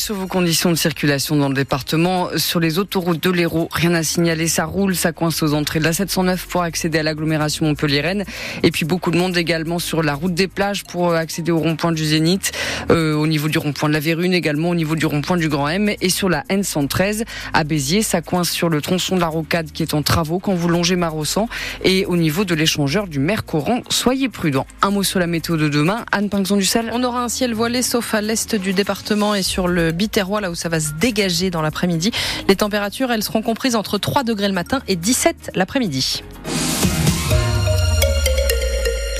sur 0.00 0.14
vos 0.14 0.26
conditions 0.26 0.70
de 0.70 0.76
circulation 0.76 1.36
dans 1.36 1.48
le 1.48 1.54
département. 1.54 2.30
Sur 2.36 2.58
les 2.58 2.78
autoroutes 2.78 3.22
de 3.22 3.30
l'Hérault, 3.30 3.68
rien 3.70 3.92
à 3.92 4.02
signaler, 4.02 4.48
ça 4.48 4.64
roule, 4.64 4.96
ça 4.96 5.12
coince 5.12 5.42
aux 5.42 5.52
entrées 5.52 5.78
de 5.78 5.84
la 5.84 5.92
709 5.92 6.46
pour 6.46 6.62
accéder 6.62 6.98
à 6.98 7.02
l'agglomération 7.02 7.66
Montpellier-Rennes. 7.66 8.24
Et 8.62 8.70
puis 8.70 8.86
beaucoup 8.86 9.10
de 9.10 9.18
monde 9.18 9.36
également 9.36 9.78
sur 9.78 10.02
la 10.02 10.14
route 10.14 10.32
des 10.32 10.48
plages 10.48 10.84
pour 10.84 11.12
accéder 11.12 11.52
au 11.52 11.58
rond-point 11.58 11.92
du 11.92 12.04
Zénith, 12.04 12.52
euh, 12.90 13.14
au 13.14 13.26
niveau 13.26 13.48
du 13.48 13.58
rond-point 13.58 13.90
de 13.90 13.94
la 13.94 14.00
Vérune, 14.00 14.32
également 14.32 14.70
au 14.70 14.74
niveau 14.74 14.96
du 14.96 15.04
rond-point 15.04 15.36
du 15.36 15.50
Grand 15.50 15.68
M. 15.68 15.90
Et 16.00 16.08
sur 16.08 16.30
la 16.30 16.44
N113 16.44 17.24
à 17.52 17.64
Béziers, 17.64 18.02
ça 18.02 18.22
coince 18.22 18.50
sur 18.50 18.70
le 18.70 18.80
tronçon 18.80 19.16
de 19.16 19.20
la 19.20 19.28
rocade 19.28 19.70
qui 19.70 19.82
est 19.82 19.92
en 19.92 20.02
travaux 20.02 20.38
quand 20.38 20.54
vous 20.54 20.68
longez 20.68 20.96
Marossan. 20.96 21.46
Et 21.84 22.06
au 22.06 22.16
niveau 22.16 22.46
de 22.46 22.54
l'échangeur 22.54 23.06
du 23.06 23.18
Mercoran, 23.18 23.82
soyez 23.90 24.30
prudents. 24.30 24.66
Un 24.80 24.92
mot 24.92 25.02
sur 25.02 25.20
la 25.20 25.26
météo 25.26 25.58
de 25.58 25.68
demain. 25.68 26.06
Anne 26.10 26.30
Pinxon 26.30 26.56
du. 26.56 26.66
On 26.92 27.04
aura 27.04 27.22
un 27.22 27.28
ciel 27.28 27.52
voilé 27.52 27.82
sauf 27.82 28.14
à 28.14 28.22
l'est 28.22 28.54
du 28.54 28.72
département 28.72 29.34
et 29.34 29.42
sur 29.42 29.68
le 29.68 29.89
Biterrois, 29.92 30.40
là 30.40 30.50
où 30.50 30.54
ça 30.54 30.68
va 30.68 30.80
se 30.80 30.92
dégager 30.92 31.50
dans 31.50 31.62
l'après-midi. 31.62 32.10
Les 32.48 32.56
températures, 32.56 33.10
elles 33.10 33.22
seront 33.22 33.42
comprises 33.42 33.76
entre 33.76 33.98
3 33.98 34.24
degrés 34.24 34.48
le 34.48 34.54
matin 34.54 34.80
et 34.88 34.96
17 34.96 35.52
l'après-midi. 35.54 36.22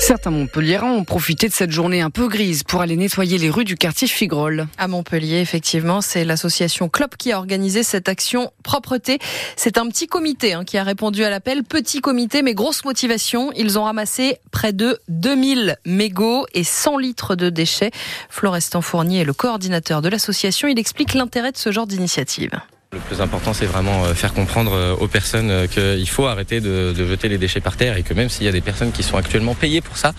Certains 0.01 0.31
Montpelliérains 0.31 0.91
ont 0.91 1.03
profité 1.03 1.47
de 1.47 1.53
cette 1.53 1.69
journée 1.69 2.01
un 2.01 2.09
peu 2.09 2.27
grise 2.27 2.63
pour 2.63 2.81
aller 2.81 2.95
nettoyer 2.95 3.37
les 3.37 3.51
rues 3.51 3.65
du 3.65 3.75
quartier 3.75 4.07
Figrol. 4.07 4.67
À 4.79 4.87
Montpellier, 4.87 5.41
effectivement, 5.41 6.01
c'est 6.01 6.25
l'association 6.25 6.89
CLOP 6.89 7.15
qui 7.17 7.31
a 7.31 7.37
organisé 7.37 7.83
cette 7.83 8.09
action 8.09 8.51
propreté. 8.63 9.19
C'est 9.55 9.77
un 9.77 9.87
petit 9.87 10.07
comité 10.07 10.53
hein, 10.53 10.63
qui 10.65 10.79
a 10.79 10.83
répondu 10.83 11.23
à 11.23 11.29
l'appel. 11.29 11.63
Petit 11.63 12.01
comité, 12.01 12.41
mais 12.41 12.55
grosse 12.55 12.83
motivation. 12.83 13.51
Ils 13.55 13.77
ont 13.77 13.83
ramassé 13.83 14.39
près 14.49 14.73
de 14.73 14.99
2000 15.07 15.77
mégots 15.85 16.47
et 16.55 16.63
100 16.63 16.97
litres 16.97 17.35
de 17.35 17.51
déchets. 17.51 17.91
Florestan 18.27 18.81
Fournier 18.81 19.19
est 19.19 19.25
le 19.25 19.33
coordinateur 19.33 20.01
de 20.01 20.09
l'association. 20.09 20.67
Il 20.67 20.79
explique 20.79 21.13
l'intérêt 21.13 21.51
de 21.51 21.57
ce 21.57 21.71
genre 21.71 21.85
d'initiative. 21.85 22.59
Le 22.93 22.99
plus 22.99 23.21
important, 23.21 23.53
c'est 23.53 23.67
vraiment 23.67 24.03
euh, 24.03 24.13
faire 24.13 24.33
comprendre 24.33 24.73
euh, 24.73 24.93
aux 24.99 25.07
personnes 25.07 25.49
euh, 25.49 25.65
qu'il 25.65 26.09
faut 26.09 26.25
arrêter 26.25 26.59
de, 26.59 26.93
jeter 26.93 27.29
les 27.29 27.37
déchets 27.37 27.61
par 27.61 27.77
terre 27.77 27.95
et 27.95 28.03
que 28.03 28.13
même 28.13 28.27
s'il 28.27 28.45
y 28.45 28.49
a 28.49 28.51
des 28.51 28.59
personnes 28.59 28.91
qui 28.91 29.01
sont 29.01 29.15
actuellement 29.15 29.55
payées 29.55 29.79
pour 29.79 29.95
ça, 29.95 30.13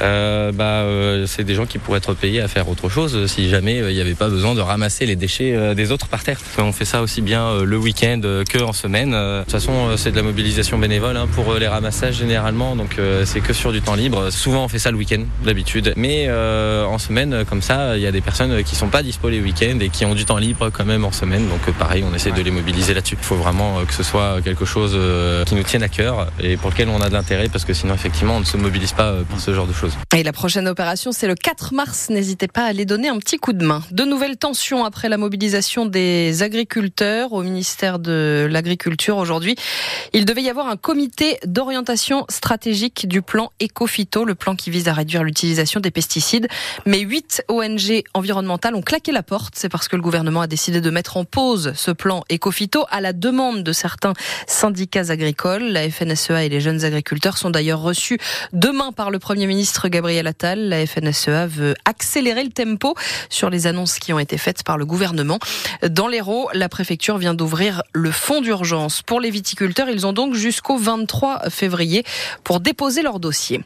bah, 0.00 0.84
c'est 1.26 1.44
des 1.44 1.54
gens 1.54 1.66
qui 1.66 1.78
pourraient 1.78 1.98
être 1.98 2.14
payés 2.14 2.40
à 2.40 2.48
faire 2.48 2.68
autre 2.68 2.88
chose 2.88 3.26
si 3.26 3.48
jamais 3.48 3.78
il 3.78 3.94
n'y 3.94 4.00
avait 4.00 4.14
pas 4.14 4.28
besoin 4.28 4.54
de 4.54 4.60
ramasser 4.60 5.04
les 5.06 5.16
déchets 5.16 5.74
des 5.74 5.92
autres 5.92 6.08
par 6.08 6.22
terre. 6.22 6.38
On 6.58 6.72
fait 6.72 6.84
ça 6.84 7.02
aussi 7.02 7.22
bien 7.22 7.62
le 7.62 7.78
week-end 7.78 8.20
que 8.20 8.62
en 8.62 8.72
semaine. 8.72 9.12
De 9.12 9.40
toute 9.42 9.52
façon, 9.52 9.96
c'est 9.96 10.10
de 10.10 10.16
la 10.16 10.22
mobilisation 10.22 10.78
bénévole 10.78 11.16
hein, 11.16 11.26
pour 11.34 11.54
les 11.54 11.68
ramassages 11.68 12.16
généralement, 12.16 12.76
donc 12.76 12.98
c'est 13.24 13.40
que 13.40 13.52
sur 13.52 13.72
du 13.72 13.80
temps 13.80 13.94
libre. 13.94 14.30
Souvent, 14.30 14.64
on 14.64 14.68
fait 14.68 14.78
ça 14.78 14.90
le 14.90 14.98
week-end 14.98 15.22
d'habitude, 15.44 15.94
mais 15.96 16.30
en 16.30 16.98
semaine, 16.98 17.44
comme 17.48 17.62
ça, 17.62 17.96
il 17.96 18.02
y 18.02 18.06
a 18.06 18.12
des 18.12 18.20
personnes 18.22 18.62
qui 18.64 18.74
sont 18.74 18.88
pas 18.88 19.02
dispo 19.02 19.28
les 19.28 19.40
week-ends 19.40 19.78
et 19.80 19.88
qui 19.88 20.04
ont 20.04 20.14
du 20.14 20.24
temps 20.24 20.38
libre 20.38 20.70
quand 20.70 20.84
même 20.84 21.04
en 21.04 21.12
semaine, 21.12 21.48
donc 21.48 21.74
pareil 21.78 22.05
on 22.10 22.14
essaie 22.14 22.32
de 22.32 22.40
les 22.42 22.50
mobiliser 22.50 22.94
là-dessus. 22.94 23.16
Il 23.18 23.24
faut 23.24 23.36
vraiment 23.36 23.78
euh, 23.78 23.84
que 23.84 23.92
ce 23.92 24.02
soit 24.02 24.40
quelque 24.42 24.64
chose 24.64 24.92
euh, 24.94 25.44
qui 25.44 25.54
nous 25.54 25.62
tienne 25.62 25.82
à 25.82 25.88
cœur 25.88 26.28
et 26.40 26.56
pour 26.56 26.70
lequel 26.70 26.88
on 26.88 27.00
a 27.00 27.08
de 27.08 27.14
l'intérêt 27.14 27.48
parce 27.48 27.64
que 27.64 27.74
sinon 27.74 27.94
effectivement 27.94 28.36
on 28.36 28.40
ne 28.40 28.44
se 28.44 28.56
mobilise 28.56 28.92
pas 28.92 29.10
euh, 29.10 29.22
pour 29.24 29.40
ce 29.40 29.52
genre 29.54 29.66
de 29.66 29.72
choses. 29.72 29.92
Et 30.14 30.22
la 30.22 30.32
prochaine 30.32 30.68
opération 30.68 31.12
c'est 31.12 31.26
le 31.26 31.34
4 31.34 31.74
mars, 31.74 32.08
n'hésitez 32.10 32.48
pas 32.48 32.62
à 32.62 32.66
aller 32.66 32.84
donner 32.84 33.08
un 33.08 33.18
petit 33.18 33.38
coup 33.38 33.52
de 33.52 33.64
main. 33.64 33.82
De 33.90 34.04
nouvelles 34.04 34.36
tensions 34.36 34.84
après 34.84 35.08
la 35.08 35.18
mobilisation 35.18 35.86
des 35.86 36.42
agriculteurs 36.42 37.32
au 37.32 37.42
ministère 37.42 37.98
de 37.98 38.46
l'Agriculture 38.50 39.16
aujourd'hui. 39.16 39.56
Il 40.12 40.24
devait 40.24 40.42
y 40.42 40.50
avoir 40.50 40.68
un 40.68 40.76
comité 40.76 41.38
d'orientation 41.44 42.24
stratégique 42.28 43.08
du 43.08 43.22
plan 43.22 43.50
Ecofito, 43.60 44.24
le 44.24 44.34
plan 44.34 44.54
qui 44.56 44.70
vise 44.70 44.88
à 44.88 44.92
réduire 44.92 45.22
l'utilisation 45.22 45.80
des 45.80 45.90
pesticides. 45.90 46.48
Mais 46.84 47.00
huit 47.00 47.42
ONG 47.48 48.02
environnementales 48.14 48.74
ont 48.74 48.82
claqué 48.82 49.12
la 49.12 49.22
porte. 49.22 49.54
C'est 49.56 49.68
parce 49.68 49.88
que 49.88 49.96
le 49.96 50.02
gouvernement 50.02 50.42
a 50.42 50.46
décidé 50.46 50.80
de 50.80 50.90
mettre 50.90 51.16
en 51.16 51.24
pause 51.24 51.72
ce 51.74 51.90
plan 51.96 52.22
Ecofito 52.30 52.86
à 52.90 53.00
la 53.00 53.12
demande 53.12 53.64
de 53.64 53.72
certains 53.72 54.12
syndicats 54.46 55.10
agricoles. 55.10 55.64
La 55.64 55.90
FNSEA 55.90 56.44
et 56.44 56.48
les 56.48 56.60
jeunes 56.60 56.84
agriculteurs 56.84 57.38
sont 57.38 57.50
d'ailleurs 57.50 57.80
reçus 57.80 58.18
demain 58.52 58.92
par 58.92 59.10
le 59.10 59.18
Premier 59.18 59.46
ministre 59.46 59.88
Gabriel 59.88 60.26
Attal. 60.26 60.68
La 60.68 60.86
FNSEA 60.86 61.46
veut 61.46 61.74
accélérer 61.84 62.44
le 62.44 62.50
tempo 62.50 62.94
sur 63.28 63.50
les 63.50 63.66
annonces 63.66 63.98
qui 63.98 64.12
ont 64.12 64.18
été 64.18 64.38
faites 64.38 64.62
par 64.62 64.78
le 64.78 64.86
gouvernement. 64.86 65.38
Dans 65.88 66.08
l'Hérault, 66.08 66.48
la 66.52 66.68
préfecture 66.68 67.18
vient 67.18 67.34
d'ouvrir 67.34 67.82
le 67.92 68.10
fonds 68.10 68.40
d'urgence 68.40 69.02
pour 69.02 69.20
les 69.20 69.30
viticulteurs. 69.30 69.88
Ils 69.88 70.06
ont 70.06 70.12
donc 70.12 70.34
jusqu'au 70.34 70.76
23 70.76 71.50
février 71.50 72.04
pour 72.44 72.60
déposer 72.60 73.02
leur 73.02 73.18
dossier. 73.18 73.62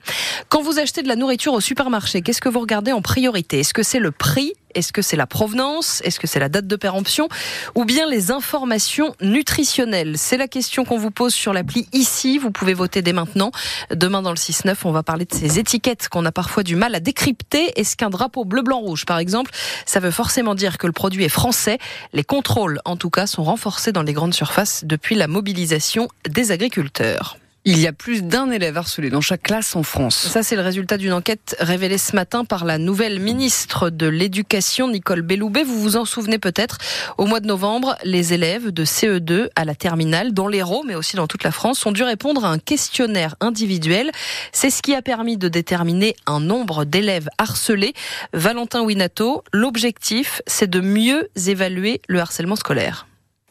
Quand 0.49 0.63
vous 0.63 0.79
achetez 0.79 1.03
de 1.03 1.09
la 1.09 1.17
nourriture 1.17 1.53
au 1.53 1.61
supermarché, 1.61 2.23
qu'est-ce 2.23 2.41
que 2.41 2.49
vous 2.49 2.61
regardez 2.61 2.93
en 2.93 3.03
priorité? 3.03 3.61
Est-ce 3.61 3.75
que 3.75 3.83
c'est 3.83 3.99
le 3.99 4.11
prix 4.11 4.55
est-ce 4.75 4.93
que 4.93 5.03
c'est 5.03 5.17
la 5.17 5.27
provenance? 5.27 6.01
Est-ce 6.05 6.21
que 6.21 6.27
c'est 6.27 6.41
la 6.41 6.49
date 6.49 6.67
de 6.67 6.77
péremption? 6.77 7.29
Ou 7.75 7.85
bien 7.85 8.09
les 8.09 8.31
informations 8.31 9.15
nutritionnelles? 9.21 10.19
C'est 10.19 10.37
la 10.37 10.49
question 10.49 10.85
qu'on 10.85 10.99
vous 10.99 11.11
pose 11.11 11.35
sur 11.35 11.53
l'appli 11.53 11.89
ici. 11.93 12.39
Vous 12.39 12.51
pouvez 12.51 12.75
voter 12.75 13.03
dès 13.03 13.13
maintenant. 13.13 13.51
Demain 13.91 14.23
dans 14.23 14.31
le 14.31 14.37
6-9, 14.37 14.77
on 14.85 14.93
va 14.93 15.03
parler 15.03 15.25
de 15.25 15.35
ces 15.35 15.59
étiquettes 15.59 16.09
qu'on 16.09 16.25
a 16.25 16.33
parfois 16.33 16.63
du 16.63 16.77
mal 16.77 16.95
à 16.95 17.01
décrypter. 17.01 17.79
Est-ce 17.79 17.97
qu'un 17.97 18.11
drapeau 18.11 18.45
bleu-blanc-rouge, 18.45 19.07
par 19.07 19.19
exemple, 19.19 19.51
ça 19.87 20.01
veut 20.01 20.11
forcément 20.11 20.55
dire 20.55 20.79
que 20.79 20.87
le 20.87 20.93
produit 20.93 21.25
est 21.25 21.29
français? 21.29 21.79
Les 22.13 22.25
contrôles, 22.25 22.81
en 22.85 22.97
tout 22.97 23.11
cas, 23.11 23.27
sont 23.27 23.45
renforcés 23.45 23.93
dans 23.93 24.03
les 24.03 24.13
grandes 24.13 24.35
surfaces 24.35 24.85
depuis 24.85 25.15
la 25.15 25.27
mobilisation 25.27 26.09
des 26.29 26.53
agriculteurs. 26.53 27.37
Il 27.67 27.79
y 27.79 27.87
a 27.87 27.93
plus 27.93 28.23
d'un 28.23 28.51
élève 28.51 28.79
harcelé 28.79 29.11
dans 29.11 29.21
chaque 29.21 29.43
classe 29.43 29.77
en 29.77 29.83
France. 29.83 30.17
Ça, 30.17 30.43
c'est 30.43 30.57
le 30.57 30.63
résultat 30.63 30.97
d'une 30.97 31.13
enquête 31.13 31.57
révélée 31.61 31.99
ce 31.99 32.17
matin 32.17 32.47
par 32.47 32.65
la 32.65 32.79
nouvelle 32.79 33.21
ministre 33.21 33.91
de 33.91 34.07
l'Éducation, 34.07 34.89
Nicole 34.89 35.21
Belloubet. 35.21 35.63
Vous 35.63 35.79
vous 35.79 35.97
en 35.97 36.07
souvenez 36.07 36.39
peut-être. 36.39 36.79
Au 37.19 37.27
mois 37.27 37.41
de 37.41 37.47
novembre, 37.47 37.97
les 38.03 38.33
élèves 38.33 38.71
de 38.71 38.85
CE2 38.87 39.49
à 39.57 39.67
la 39.67 39.75
terminale, 39.75 40.33
dans 40.33 40.49
l'Hérault, 40.49 40.85
mais 40.87 40.95
aussi 40.95 41.17
dans 41.17 41.27
toute 41.27 41.45
la 41.45 41.53
France, 41.53 41.85
ont 41.85 41.93
dû 41.93 42.03
répondre 42.03 42.47
à 42.47 42.49
un 42.49 42.59
questionnaire 42.59 43.37
individuel. 43.41 44.11
C'est 44.53 44.71
ce 44.71 44.81
qui 44.81 44.95
a 44.95 45.03
permis 45.03 45.37
de 45.37 45.49
déterminer 45.49 46.17
un 46.27 46.41
nombre 46.41 46.87
d'élèves 46.87 47.29
harcelés. 47.37 47.93
Valentin 48.33 48.81
Winato, 48.81 49.45
l'objectif, 49.53 50.41
c'est 50.47 50.71
de 50.71 50.81
mieux 50.81 51.29
évaluer 51.47 52.01
le 52.09 52.21
harcèlement 52.21 52.57
scolaire. 52.57 53.07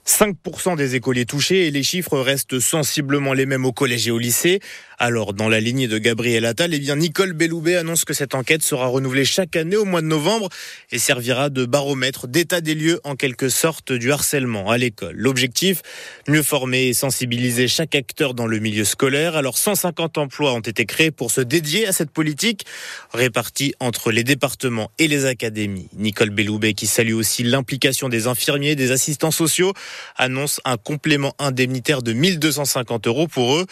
5% 0.09 0.75
des 0.75 0.95
écoliers 0.95 1.25
touchés 1.25 1.67
et 1.67 1.71
les 1.71 1.83
chiffres 1.83 2.17
restent 2.17 2.59
sensiblement 2.59 3.33
les 3.33 3.45
mêmes 3.45 3.63
au 3.65 3.71
collège 3.71 4.07
et 4.07 4.11
au 4.11 4.17
lycée. 4.17 4.59
Alors, 4.97 5.33
dans 5.33 5.47
la 5.47 5.61
lignée 5.61 5.87
de 5.87 5.97
Gabriel 5.97 6.45
Attal, 6.45 6.73
eh 6.73 6.79
bien, 6.79 6.97
Nicole 6.97 7.31
Belloubet 7.31 7.75
annonce 7.75 8.03
que 8.03 8.13
cette 8.13 8.35
enquête 8.35 8.63
sera 8.63 8.87
renouvelée 8.87 9.23
chaque 9.23 9.55
année 9.55 9.77
au 9.77 9.85
mois 9.85 10.01
de 10.01 10.07
novembre 10.07 10.49
et 10.91 10.97
servira 10.97 11.49
de 11.49 11.63
baromètre 11.63 12.27
d'état 12.27 12.59
des 12.59 12.75
lieux 12.75 12.99
en 13.05 13.15
quelque 13.15 13.47
sorte 13.47 13.93
du 13.93 14.11
harcèlement 14.11 14.69
à 14.69 14.77
l'école. 14.77 15.15
L'objectif, 15.15 15.83
mieux 16.27 16.43
former 16.43 16.87
et 16.87 16.93
sensibiliser 16.93 17.69
chaque 17.69 17.95
acteur 17.95 18.33
dans 18.33 18.47
le 18.47 18.59
milieu 18.59 18.83
scolaire. 18.83 19.37
Alors, 19.37 19.57
150 19.57 20.17
emplois 20.17 20.53
ont 20.53 20.59
été 20.59 20.85
créés 20.85 21.11
pour 21.11 21.31
se 21.31 21.39
dédier 21.39 21.87
à 21.87 21.93
cette 21.93 22.11
politique, 22.11 22.65
répartis 23.13 23.75
entre 23.79 24.11
les 24.11 24.25
départements 24.25 24.91
et 24.97 25.07
les 25.07 25.25
académies. 25.25 25.87
Nicole 25.93 26.31
Belloubet, 26.31 26.73
qui 26.73 26.87
salue 26.87 27.13
aussi 27.13 27.43
l'implication 27.43 28.09
des 28.09 28.27
infirmiers, 28.27 28.75
des 28.75 28.91
assistants 28.91 29.31
sociaux, 29.31 29.73
annonce 30.15 30.61
un 30.65 30.77
complément 30.77 31.33
indemnitaire 31.39 32.01
de 32.01 32.13
1250 32.13 33.07
euros 33.07 33.27
pour 33.27 33.55
eux. 33.55 33.65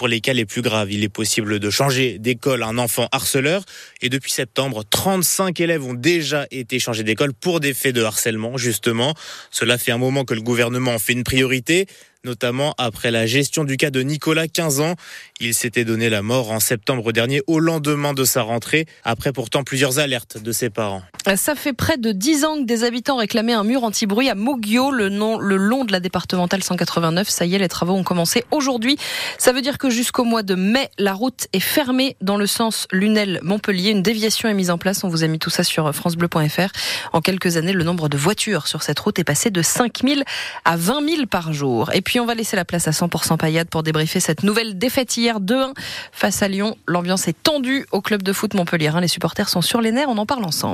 Pour 0.00 0.08
les 0.08 0.22
cas 0.22 0.32
les 0.32 0.46
plus 0.46 0.62
graves, 0.62 0.90
il 0.90 1.04
est 1.04 1.10
possible 1.10 1.58
de 1.58 1.68
changer 1.68 2.18
d'école 2.18 2.62
un 2.62 2.78
enfant 2.78 3.06
harceleur. 3.12 3.62
Et 4.00 4.08
depuis 4.08 4.32
septembre, 4.32 4.82
35 4.88 5.60
élèves 5.60 5.84
ont 5.84 5.92
déjà 5.92 6.46
été 6.50 6.78
changés 6.78 7.02
d'école 7.02 7.34
pour 7.34 7.60
des 7.60 7.74
faits 7.74 7.94
de 7.94 8.02
harcèlement, 8.02 8.56
justement. 8.56 9.14
Cela 9.50 9.76
fait 9.76 9.92
un 9.92 9.98
moment 9.98 10.24
que 10.24 10.32
le 10.32 10.40
gouvernement 10.40 10.94
en 10.94 10.98
fait 10.98 11.12
une 11.12 11.22
priorité 11.22 11.86
notamment 12.24 12.74
après 12.78 13.10
la 13.10 13.26
gestion 13.26 13.64
du 13.64 13.76
cas 13.76 13.90
de 13.90 14.02
Nicolas, 14.02 14.48
15 14.48 14.80
ans. 14.80 14.94
Il 15.40 15.54
s'était 15.54 15.84
donné 15.84 16.10
la 16.10 16.22
mort 16.22 16.50
en 16.50 16.60
septembre 16.60 17.12
dernier 17.12 17.42
au 17.46 17.60
lendemain 17.60 18.12
de 18.12 18.24
sa 18.24 18.42
rentrée, 18.42 18.86
après 19.04 19.32
pourtant 19.32 19.64
plusieurs 19.64 19.98
alertes 19.98 20.38
de 20.42 20.52
ses 20.52 20.70
parents. 20.70 21.02
Ça 21.36 21.54
fait 21.54 21.72
près 21.72 21.96
de 21.96 22.12
10 22.12 22.44
ans 22.44 22.56
que 22.56 22.64
des 22.64 22.84
habitants 22.84 23.16
réclamaient 23.16 23.52
un 23.52 23.64
mur 23.64 23.84
anti-bruit 23.84 24.28
à 24.28 24.34
Moguio, 24.34 24.90
le, 24.90 25.08
nom, 25.08 25.38
le 25.38 25.56
long 25.56 25.84
de 25.84 25.92
la 25.92 26.00
départementale 26.00 26.62
189. 26.62 27.28
Ça 27.28 27.46
y 27.46 27.54
est, 27.54 27.58
les 27.58 27.68
travaux 27.68 27.94
ont 27.94 28.04
commencé 28.04 28.44
aujourd'hui. 28.50 28.96
Ça 29.38 29.52
veut 29.52 29.62
dire 29.62 29.78
que 29.78 29.89
jusqu'au 29.90 30.24
mois 30.24 30.42
de 30.42 30.54
mai, 30.54 30.88
la 30.98 31.12
route 31.12 31.48
est 31.52 31.60
fermée 31.60 32.16
dans 32.20 32.36
le 32.36 32.46
sens 32.46 32.86
Lunel-Montpellier. 32.92 33.90
Une 33.90 34.02
déviation 34.02 34.48
est 34.48 34.54
mise 34.54 34.70
en 34.70 34.78
place. 34.78 35.04
On 35.04 35.08
vous 35.08 35.24
a 35.24 35.26
mis 35.26 35.38
tout 35.38 35.50
ça 35.50 35.64
sur 35.64 35.94
francebleu.fr. 35.94 36.70
En 37.12 37.20
quelques 37.20 37.56
années, 37.56 37.72
le 37.72 37.84
nombre 37.84 38.08
de 38.08 38.16
voitures 38.16 38.66
sur 38.66 38.82
cette 38.82 38.98
route 38.98 39.18
est 39.18 39.24
passé 39.24 39.50
de 39.50 39.62
5 39.62 40.02
000 40.06 40.20
à 40.64 40.76
20 40.76 41.08
000 41.08 41.26
par 41.26 41.52
jour. 41.52 41.90
Et 41.92 42.00
puis 42.00 42.20
on 42.20 42.26
va 42.26 42.34
laisser 42.34 42.56
la 42.56 42.64
place 42.64 42.88
à 42.88 42.92
100% 42.92 43.36
paillade 43.36 43.68
pour 43.68 43.82
débriefer 43.82 44.20
cette 44.20 44.42
nouvelle 44.42 44.78
défaite 44.78 45.16
hier 45.16 45.40
2-1 45.40 45.72
face 46.12 46.42
à 46.42 46.48
Lyon. 46.48 46.76
L'ambiance 46.86 47.28
est 47.28 47.42
tendue 47.42 47.86
au 47.92 48.00
club 48.00 48.22
de 48.22 48.32
foot 48.32 48.54
Montpellier. 48.54 48.92
Les 49.00 49.08
supporters 49.08 49.48
sont 49.48 49.62
sur 49.62 49.80
les 49.80 49.92
nerfs, 49.92 50.08
on 50.08 50.18
en 50.18 50.26
parle 50.26 50.44
ensemble. 50.44 50.68